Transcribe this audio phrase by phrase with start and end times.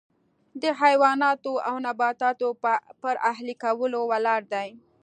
[0.61, 2.47] د حیواناتو او نباتاتو
[3.01, 4.69] پر اهلي کولو ولاړ دی.